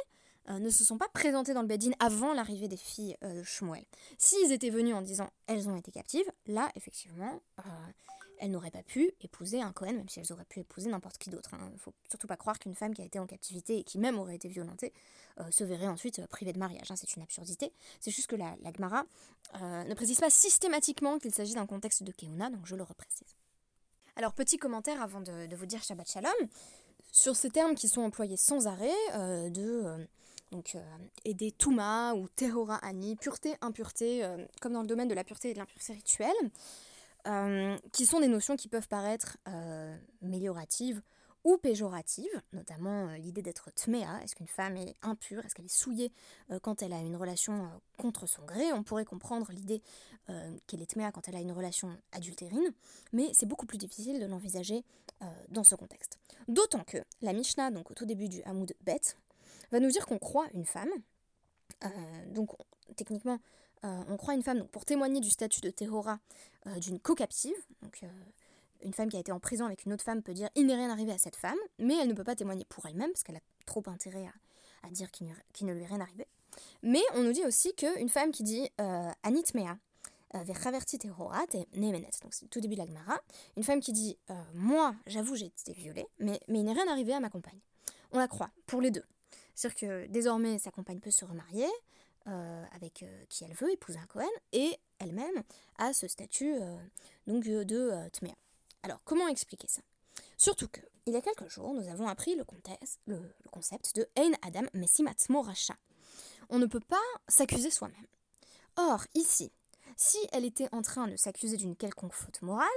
euh, 0.50 0.59
ne 0.59 0.68
se 0.68 0.85
sont 0.85 0.99
pas 0.99 1.09
présentés 1.09 1.54
dans 1.54 1.62
le 1.62 1.68
Bedin 1.68 1.92
avant 2.00 2.35
l'arrivée 2.35 2.68
des 2.68 2.76
filles 2.76 3.16
euh, 3.23 3.38
de 3.38 3.42
Shmuel. 3.42 3.85
S'ils 4.18 4.52
étaient 4.52 4.71
venus 4.71 4.94
en 4.94 5.02
disant 5.02 5.30
elles 5.47 5.68
ont 5.68 5.76
été 5.76 5.90
captives, 5.90 6.30
là, 6.47 6.71
effectivement, 6.75 7.40
elles 8.38 8.50
n'auraient 8.50 8.71
pas 8.71 8.83
pu 8.83 9.12
épouser 9.21 9.61
un 9.61 9.73
Cohen, 9.73 9.93
même 9.93 10.09
si 10.09 10.21
elles 10.21 10.33
auraient 10.33 10.45
pu 10.45 10.61
épouser 10.61 10.88
n'importe 10.91 11.19
qui 11.19 11.31
d'autre. 11.31 11.50
Il 11.53 11.57
hein. 11.57 11.71
ne 11.73 11.79
faut 11.79 11.93
surtout 12.09 12.26
pas 12.26 12.37
croire 12.37 12.59
qu'une 12.59 12.75
femme 12.75 12.95
qui 12.95 13.03
a 13.03 13.05
été 13.05 13.19
en 13.19 13.26
captivité 13.26 13.79
et 13.79 13.85
qui 13.85 13.99
même 13.99 14.19
aurait 14.19 14.35
été 14.35 14.49
violentée 14.49 14.93
euh, 15.41 15.50
se 15.50 15.64
verrait 15.64 15.88
ensuite 15.88 16.21
euh, 16.21 16.26
privée 16.26 16.53
de 16.53 16.59
mariage. 16.59 16.91
Hein. 16.91 16.97
C'est 16.97 17.17
une 17.17 17.23
absurdité. 17.23 17.73
C'est 18.00 18.11
juste 18.11 18.29
que 18.29 18.37
la, 18.37 18.55
la 18.62 18.73
Gemara 18.73 19.05
euh, 19.61 19.85
ne 19.85 19.95
précise 19.95 20.21
pas 20.21 20.31
systématiquement 20.31 21.19
qu'il 21.19 21.35
s'agit 21.35 21.55
d'un 21.55 21.67
contexte 21.67 22.03
de 22.03 22.12
Keuna, 22.12 22.50
donc 22.50 22.67
je 22.67 22.76
le 22.76 22.83
reprécise. 22.83 23.37
Alors, 24.17 24.33
petit 24.33 24.59
commentaire 24.59 25.03
avant 25.03 25.21
de, 25.21 25.55
vous 25.57 25.67
dire 25.67 25.83
Shabbat 25.83 26.09
Shalom. 26.09 26.33
Sur 27.11 27.37
ces 27.37 27.50
termes 27.50 27.75
qui 27.75 27.88
sont 27.88 28.03
employés 28.03 28.37
sans 28.37 28.67
arrêt, 28.67 28.91
de 29.50 30.09
donc 30.50 30.76
aider 31.25 31.53
Touma 31.53 32.14
ou 32.14 32.29
Tehora 32.29 32.76
Ani, 32.76 33.14
pureté, 33.17 33.57
impureté, 33.61 34.25
comme 34.61 34.73
dans 34.73 34.81
le 34.81 34.87
domaine 34.87 35.07
de 35.07 35.14
la 35.14 35.23
pureté 35.23 35.50
et 35.50 35.55
de 35.55 35.59
l'impureté 35.59 35.93
rituelle, 35.93 36.50
euh, 37.26 37.78
qui 37.93 38.04
sont 38.04 38.21
des 38.21 38.28
notions 38.28 38.54
qui 38.54 38.69
peuvent 38.69 38.88
paraître 38.88 39.38
euh, 39.49 39.97
mélioratives 40.21 41.00
ou 41.43 41.57
péjoratives, 41.57 42.43
notamment 42.52 43.09
euh, 43.09 43.16
l'idée 43.16 43.40
d'être 43.40 43.71
tméa. 43.75 44.23
Est-ce 44.23 44.35
qu'une 44.35 44.49
femme 44.49 44.76
est 44.76 44.95
impure? 45.00 45.43
Est-ce 45.45 45.54
qu'elle 45.54 45.64
est 45.64 45.69
souillée 45.69 46.12
quand 46.62 46.83
elle 46.83 46.93
a 46.93 47.00
une 47.00 47.16
relation 47.16 47.71
contre 47.97 48.26
son 48.26 48.45
gré? 48.45 48.73
On 48.73 48.83
pourrait 48.83 49.07
comprendre 49.07 49.50
l'idée 49.52 49.83
qu'elle 50.66 50.83
est 50.83 50.90
tméa 50.90 51.12
quand 51.12 51.28
elle 51.28 51.37
a 51.37 51.40
une 51.40 51.52
relation 51.52 51.97
adultérine, 52.12 52.73
mais 53.12 53.31
c'est 53.33 53.47
beaucoup 53.47 53.66
plus 53.66 53.78
difficile 53.78 54.21
de 54.21 54.26
l'envisager 54.26 54.85
dans 55.50 55.64
ce 55.64 55.75
contexte. 55.75 56.19
D'autant 56.49 56.83
que 56.85 56.99
la 57.21 57.35
Mishnah, 57.35 57.71
donc 57.71 57.90
au 57.90 57.95
tout 57.95 58.07
début 58.07 58.28
du 58.28 58.43
Hamoud 58.45 58.75
Bet, 58.81 59.00
va 59.71 59.81
nous 59.81 59.90
dire 59.90 60.07
qu'on 60.07 60.19
croit 60.19 60.47
une 60.54 60.64
femme. 60.64 60.90
donc 62.28 62.50
techniquement, 62.97 63.38
on 64.09 64.17
croit 64.17 64.35
une 64.35 64.43
femme 64.43 64.59
donc, 64.59 64.71
pour 64.71 64.85
témoigner 64.85 65.21
du 65.21 65.31
statut 65.31 65.61
de 65.61 65.71
Tehora 65.71 66.19
euh, 66.67 66.79
d'une 66.79 66.99
co-captive. 66.99 67.57
Donc, 67.83 68.00
euh, 68.03 68.09
une 68.83 68.93
femme 68.93 69.09
qui 69.09 69.17
a 69.17 69.21
été 69.21 69.33
en 69.33 69.41
prison 69.41 69.67
avec 69.67 69.85
une 69.85 69.93
autre 69.93 70.05
femme 70.05 70.23
peut 70.23 70.35
dire 70.35 70.49
il 70.55 70.67
n'est 70.67 70.75
rien 70.75 70.91
arrivé 70.91 71.12
à 71.12 71.19
cette 71.19 71.37
femme, 71.37 71.59
mais 71.79 71.97
elle 71.97 72.09
ne 72.09 72.14
peut 72.14 72.25
pas 72.25 72.37
témoigner 72.37 72.64
pour 72.69 72.85
elle-même 72.87 73.11
parce 73.11 73.23
qu'elle 73.23 73.37
a 73.37 73.43
trop 73.67 73.83
intérêt 73.87 74.26
à, 74.83 74.91
dire 74.91 75.11
qu'il 75.11 75.26
ne 75.67 75.73
lui 75.73 75.83
est 75.83 75.87
rien 75.87 76.00
arrivé. 76.00 76.26
Mais 76.83 77.03
on 77.14 77.23
nous 77.23 77.33
dit 77.33 77.45
aussi 77.45 77.75
qu'une 77.75 78.11
femme 78.11 78.31
qui 78.31 78.43
dit 78.43 78.69
Anit 79.23 79.45
Mea, 79.55 79.79
donc 80.35 82.35
c'est 82.35 82.50
tout 82.50 82.61
début 82.61 82.75
de 82.75 82.83
une 83.57 83.62
femme 83.62 83.81
qui 83.81 83.93
dit 83.93 84.19
Moi, 84.53 84.95
j'avoue, 85.07 85.37
j'ai 85.37 85.47
été 85.47 85.73
violée, 85.73 86.07
mais, 86.19 86.38
mais 86.49 86.59
il 86.59 86.64
n'est 86.64 86.75
rien 86.75 86.87
arrivé 86.88 87.14
à 87.14 87.21
ma 87.21 87.31
compagne. 87.31 87.59
On 88.12 88.19
la 88.19 88.29
croit, 88.29 88.50
pour 88.67 88.83
les 88.83 88.91
deux. 88.91 89.05
C'est-à-dire 89.55 89.79
que 89.79 90.07
désormais, 90.09 90.59
sa 90.59 90.71
compagne 90.71 91.00
peut 91.00 91.11
se 91.11 91.25
remarier, 91.25 91.69
euh, 92.26 92.64
avec 92.73 93.02
euh, 93.02 93.25
qui 93.28 93.45
elle 93.45 93.54
veut, 93.54 93.71
épouser 93.73 93.99
un 93.99 94.07
Cohen, 94.07 94.28
et 94.52 94.78
elle-même 94.99 95.43
a 95.78 95.93
ce 95.93 96.09
statut 96.09 96.54
euh, 96.54 96.76
de 97.26 98.09
Tméa. 98.11 98.35
Alors, 98.83 99.00
comment 99.04 99.28
expliquer 99.28 99.69
ça? 99.69 99.83
Surtout 100.37 100.69
que, 100.69 100.81
il 101.07 101.12
y 101.12 101.16
a 101.16 101.21
quelques 101.21 101.49
jours, 101.49 101.75
nous 101.75 101.88
avons 101.88 102.09
appris 102.09 102.35
le, 102.37 102.45
concept 103.50 103.95
de 103.97 104.09
Ein 104.16 104.33
Adam 104.43 104.66
Messimat 104.73 105.14
Moracha. 105.28 105.75
On 106.49 106.59
ne 106.59 106.66
peut 106.66 106.81
pas 106.81 106.97
s'accuser 107.28 107.71
soi-même. 107.71 108.07
Or, 108.76 109.04
ici, 109.14 109.52
si 109.97 110.19
elle 110.33 110.45
était 110.45 110.69
en 110.73 110.83
train 110.83 111.09
de 111.09 111.16
s'accuser 111.16 111.57
d'une 111.57 111.76
quelconque 111.76 112.14
faute 112.14 112.43
morale, 112.43 112.69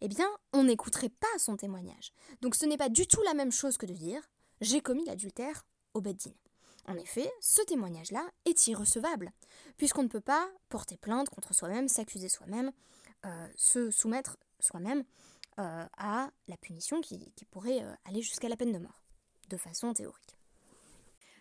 eh 0.00 0.08
bien, 0.08 0.28
on 0.52 0.64
n'écouterait 0.64 1.08
pas 1.08 1.38
son 1.38 1.56
témoignage. 1.56 2.12
Donc 2.40 2.54
ce 2.54 2.66
n'est 2.66 2.76
pas 2.76 2.88
du 2.88 3.06
tout 3.06 3.22
la 3.22 3.34
même 3.34 3.52
chose 3.52 3.76
que 3.76 3.86
de 3.86 3.94
dire 3.94 4.22
j'ai 4.60 4.80
commis 4.80 5.04
l'adultère 5.04 5.66
au 5.94 6.00
Beddin. 6.00 6.32
En 6.88 6.96
effet, 6.96 7.30
ce 7.40 7.62
témoignage-là 7.62 8.24
est 8.44 8.66
irrecevable, 8.68 9.32
puisqu'on 9.76 10.04
ne 10.04 10.08
peut 10.08 10.20
pas 10.20 10.48
porter 10.68 10.96
plainte 10.96 11.28
contre 11.30 11.52
soi-même, 11.52 11.88
s'accuser 11.88 12.28
soi-même, 12.28 12.70
euh, 13.24 13.48
se 13.56 13.90
soumettre 13.90 14.36
soi-même 14.60 15.04
euh, 15.58 15.84
à 15.96 16.30
la 16.46 16.56
punition 16.56 17.00
qui, 17.00 17.32
pourrait 17.50 17.82
euh, 17.82 17.92
aller 18.04 18.22
jusqu'à 18.22 18.48
la 18.48 18.56
peine 18.56 18.72
de 18.72 18.78
mort, 18.78 19.02
de 19.48 19.56
façon 19.56 19.92
théorique. 19.92 20.36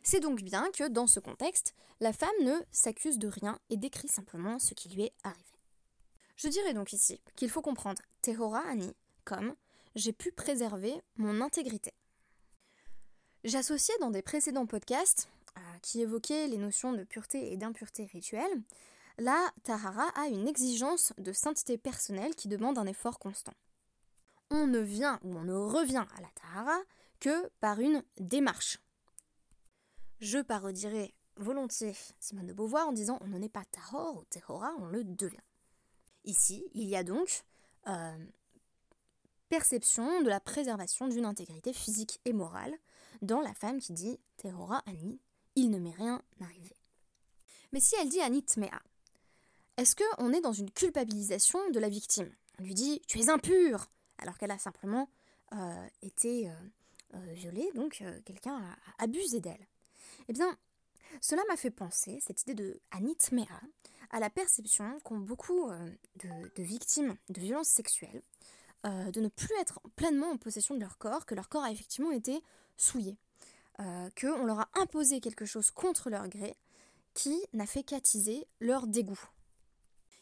C'est 0.02 0.20
donc 0.20 0.42
bien 0.42 0.72
que 0.72 0.88
dans 0.88 1.08
ce 1.08 1.20
contexte, 1.20 1.76
la 2.00 2.14
femme 2.14 2.30
ne 2.42 2.56
s'accuse 2.72 3.20
de 3.20 3.28
rien 3.28 3.60
et 3.70 3.78
décrit 3.78 4.08
simplement 4.08 4.58
ce 4.58 4.74
qui 4.74 4.90
lui 4.90 5.04
est 5.04 5.14
arrivé. 5.24 5.44
Je 6.38 6.48
dirais 6.48 6.74
donc 6.74 6.92
ici 6.94 7.22
qu'il 7.36 7.50
faut 7.50 7.62
comprendre 7.62 8.02
Tehora 8.22 8.62
Ani 8.68 8.96
comme 9.26 9.56
j'ai 9.96 10.14
pu 10.14 10.32
préserver 10.32 11.02
mon 11.18 11.42
intégrité. 11.42 11.94
J'associais 13.44 13.98
dans 14.00 14.12
des 14.12 14.22
précédents 14.22 14.66
podcasts 14.66 15.30
qui 15.86 16.02
évoquait 16.02 16.48
les 16.48 16.58
notions 16.58 16.94
de 16.94 17.04
pureté 17.04 17.54
et 17.54 17.58
d'impureté 17.58 18.06
rituelle, 18.06 18.64
la 19.20 19.38
tahara 19.64 20.08
a 20.16 20.26
une 20.26 20.48
exigence 20.48 21.14
de 21.20 21.32
sainteté 21.32 21.78
personnelle 21.78 22.34
qui 22.34 22.48
demande 22.48 22.80
un 22.80 22.88
effort 22.88 23.20
constant. 23.20 23.54
On 24.50 24.66
ne 24.66 24.80
vient 24.80 25.20
ou 25.24 25.36
on 25.36 25.44
ne 25.44 25.54
revient 25.54 26.08
à 26.18 26.22
la 26.22 26.28
tahara 26.34 26.80
que 27.20 27.50
par 27.60 27.80
une 27.80 28.04
démarche. 28.20 28.80
Je 30.22 30.40
parodierai 30.40 31.14
volontiers 31.38 31.96
Simone 32.20 32.48
de 32.48 32.54
Beauvoir 32.54 32.88
en 32.88 32.92
disant 32.92 33.20
on 33.22 33.28
ne 33.28 33.38
n'est 33.38 33.48
pas 33.48 33.66
tahor 33.66 34.18
ou 34.18 34.24
tehora, 34.32 34.74
on 34.80 34.88
le 34.88 35.04
devient. 35.04 35.38
Ici, 36.24 36.66
il 36.74 36.90
y 36.90 36.96
a 36.96 37.04
donc 37.04 37.44
euh, 37.86 38.26
perception 39.50 40.24
de 40.24 40.30
la 40.30 40.40
préservation 40.40 41.08
d'une 41.08 41.26
intégrité 41.26 41.74
physique 41.74 42.22
et 42.26 42.34
morale 42.34 42.74
dans 43.22 43.42
la 43.42 43.54
femme 43.54 43.80
qui 43.80 43.94
dit 43.94 44.20
Tehora 44.38 44.82
Ani, 44.88 45.20
il 45.56 45.70
ne 45.70 45.80
m'est 45.80 45.92
rien 45.92 46.22
arrivé. 46.42 46.76
Mais 47.72 47.80
si 47.80 47.96
elle 48.00 48.10
dit 48.10 48.22
Ani 48.22 48.44
Tmea, 48.44 48.82
est-ce 49.78 49.96
qu'on 49.96 50.32
est 50.34 50.42
dans 50.42 50.54
une 50.54 50.72
culpabilisation 50.72 51.70
de 51.72 51.80
la 51.80 51.90
victime? 51.90 52.32
On 52.60 52.64
lui 52.64 52.74
dit 52.74 53.02
Tu 53.08 53.20
es 53.20 53.30
impure 53.30 53.90
alors 54.18 54.38
qu'elle 54.38 54.52
a 54.52 54.58
simplement 54.58 55.10
euh, 55.54 55.88
été 56.02 56.50
euh, 56.50 57.34
violée, 57.34 57.70
donc 57.76 58.04
quelqu'un 58.26 58.58
a, 58.58 59.04
abusé 59.04 59.42
d'elle. 59.42 59.68
Eh 60.30 60.34
bien, 60.34 60.58
cela 61.22 61.42
m'a 61.50 61.58
fait 61.58 61.72
penser, 61.72 62.20
cette 62.22 62.42
idée 62.44 62.54
de 62.54 62.80
Ani 62.92 63.16
Tmea, 63.16 63.62
à 64.12 64.20
la 64.20 64.30
perception 64.30 65.00
qu'ont 65.04 65.18
beaucoup 65.18 65.70
de, 66.16 66.62
victimes 66.62 67.16
de 67.30 67.42
violences 67.42 67.68
sexuelles 67.68 68.22
euh, 68.86 69.10
de 69.12 69.20
ne 69.20 69.30
plus 69.30 69.54
être 69.60 69.80
pleinement 69.96 70.30
en 70.32 70.38
possession 70.38 70.76
de 70.76 70.80
leur 70.80 70.98
corps, 71.00 71.26
que 71.26 71.34
leur 71.34 71.50
corps 71.50 71.64
a 71.64 71.72
effectivement 71.72 72.12
été 72.12 72.44
souillé, 72.78 73.18
euh, 73.80 74.10
qu'on 74.20 74.46
leur 74.46 74.60
a 74.60 74.70
imposé 74.76 75.20
quelque 75.20 75.46
chose 75.46 75.72
contre 75.72 76.10
leur 76.10 76.28
gré 76.28 76.56
qui 77.14 77.42
n'a 77.54 77.66
fait 77.66 77.84
qu'attiser 77.84 78.48
leur 78.60 78.88
dégoût. 78.88 79.20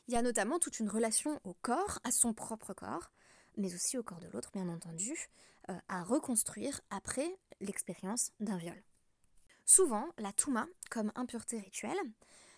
Il 0.08 0.14
y 0.14 0.18
a 0.18 0.22
notamment 0.22 0.60
toute 0.60 0.80
une 0.80 0.90
relation 0.90 1.40
au 1.44 1.54
corps, 1.54 2.00
à 2.04 2.12
son 2.12 2.34
propre 2.34 2.74
corps, 2.74 3.12
mais 3.58 3.74
aussi 3.74 3.98
au 3.98 4.04
corps 4.04 4.20
de 4.20 4.28
l'autre, 4.28 4.52
bien 4.54 4.70
entendu, 4.70 5.14
euh, 5.70 5.78
à 5.88 6.04
reconstruire 6.04 6.82
après 6.90 7.38
l'expérience 7.62 8.32
d'un 8.40 8.58
viol. 8.58 8.82
Souvent, 9.66 10.08
la 10.18 10.34
touma, 10.34 10.68
comme 10.90 11.12
impureté 11.16 11.60
rituelle, 11.60 11.98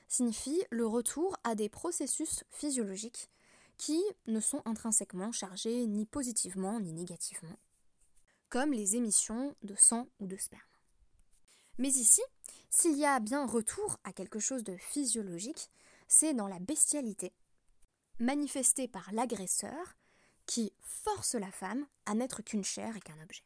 signifie 0.07 0.63
le 0.71 0.85
retour 0.85 1.37
à 1.43 1.55
des 1.55 1.69
processus 1.69 2.43
physiologiques 2.49 3.29
qui 3.77 4.01
ne 4.27 4.39
sont 4.39 4.61
intrinsèquement 4.65 5.31
chargés 5.31 5.85
ni 5.85 6.05
positivement 6.05 6.79
ni 6.79 6.93
négativement, 6.93 7.59
comme 8.49 8.71
les 8.71 8.95
émissions 8.95 9.55
de 9.63 9.75
sang 9.75 10.07
ou 10.19 10.27
de 10.27 10.37
sperme. 10.37 10.61
Mais 11.77 11.89
ici, 11.89 12.21
s'il 12.69 12.97
y 12.97 13.05
a 13.05 13.19
bien 13.19 13.45
retour 13.45 13.97
à 14.03 14.13
quelque 14.13 14.39
chose 14.39 14.63
de 14.63 14.77
physiologique, 14.77 15.69
c'est 16.07 16.33
dans 16.33 16.47
la 16.47 16.59
bestialité, 16.59 17.33
manifestée 18.19 18.87
par 18.87 19.11
l'agresseur, 19.11 19.95
qui 20.45 20.73
force 20.79 21.35
la 21.35 21.51
femme 21.51 21.85
à 22.05 22.13
n'être 22.13 22.41
qu'une 22.41 22.63
chair 22.63 22.95
et 22.95 23.01
qu'un 23.01 23.21
objet. 23.21 23.43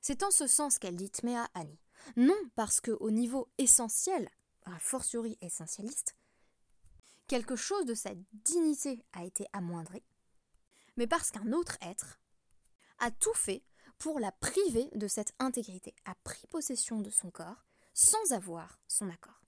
C'est 0.00 0.22
en 0.22 0.30
ce 0.30 0.46
sens 0.46 0.78
qu'elle 0.78 0.96
dit 0.96 1.10
Tmea 1.10 1.48
Ani. 1.54 1.78
Non 2.16 2.38
parce 2.54 2.80
que 2.80 2.92
au 2.92 3.10
niveau 3.10 3.48
essentiel, 3.58 4.28
a 4.64 4.78
fortiori 4.78 5.38
essentialiste, 5.40 6.16
quelque 7.28 7.56
chose 7.56 7.84
de 7.86 7.94
sa 7.94 8.10
dignité 8.32 9.04
a 9.12 9.24
été 9.24 9.46
amoindri, 9.52 10.02
mais 10.96 11.06
parce 11.06 11.30
qu'un 11.30 11.52
autre 11.52 11.76
être 11.82 12.18
a 12.98 13.10
tout 13.10 13.34
fait 13.34 13.62
pour 13.98 14.20
la 14.20 14.32
priver 14.32 14.88
de 14.94 15.08
cette 15.08 15.32
intégrité, 15.38 15.94
a 16.04 16.14
pris 16.24 16.46
possession 16.48 17.00
de 17.00 17.10
son 17.10 17.30
corps 17.30 17.64
sans 17.94 18.32
avoir 18.32 18.78
son 18.88 19.08
accord. 19.08 19.42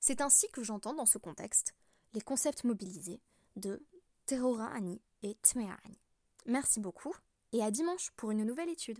C'est 0.00 0.20
ainsi 0.20 0.48
que 0.50 0.64
j'entends 0.64 0.94
dans 0.94 1.06
ce 1.06 1.18
contexte 1.18 1.74
les 2.14 2.20
concepts 2.20 2.64
mobilisés 2.64 3.20
de 3.56 3.86
Terora 4.26 4.66
Ani 4.74 5.00
et 5.22 5.36
Tmea 5.42 5.76
Ani. 5.84 5.98
Merci 6.46 6.80
beaucoup 6.80 7.14
et 7.52 7.62
à 7.62 7.70
dimanche 7.70 8.10
pour 8.16 8.30
une 8.30 8.44
nouvelle 8.44 8.68
étude. 8.68 8.98